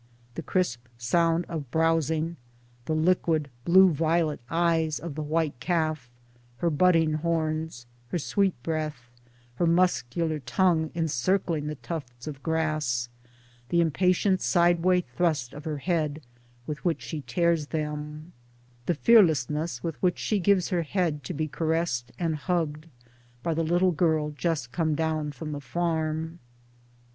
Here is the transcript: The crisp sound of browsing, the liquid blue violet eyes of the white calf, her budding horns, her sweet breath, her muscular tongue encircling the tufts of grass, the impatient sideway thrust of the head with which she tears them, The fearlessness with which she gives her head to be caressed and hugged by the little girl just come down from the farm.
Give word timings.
The 0.33 0.41
crisp 0.41 0.87
sound 0.97 1.45
of 1.47 1.69
browsing, 1.69 2.37
the 2.85 2.95
liquid 2.95 3.51
blue 3.65 3.91
violet 3.91 4.39
eyes 4.49 4.97
of 4.97 5.13
the 5.13 5.21
white 5.21 5.59
calf, 5.59 6.09
her 6.57 6.71
budding 6.71 7.13
horns, 7.13 7.85
her 8.07 8.17
sweet 8.17 8.55
breath, 8.63 9.11
her 9.57 9.67
muscular 9.67 10.39
tongue 10.39 10.89
encircling 10.95 11.67
the 11.67 11.75
tufts 11.75 12.25
of 12.25 12.41
grass, 12.41 13.09
the 13.69 13.79
impatient 13.79 14.41
sideway 14.41 15.01
thrust 15.01 15.53
of 15.53 15.65
the 15.65 15.77
head 15.77 16.23
with 16.65 16.83
which 16.83 17.03
she 17.03 17.21
tears 17.21 17.67
them, 17.67 18.33
The 18.87 18.95
fearlessness 18.95 19.83
with 19.83 20.01
which 20.01 20.17
she 20.17 20.39
gives 20.39 20.69
her 20.69 20.81
head 20.81 21.23
to 21.25 21.33
be 21.35 21.47
caressed 21.47 22.11
and 22.17 22.35
hugged 22.37 22.87
by 23.43 23.53
the 23.53 23.61
little 23.63 23.91
girl 23.91 24.31
just 24.31 24.71
come 24.71 24.95
down 24.95 25.31
from 25.31 25.51
the 25.51 25.61
farm. 25.61 26.39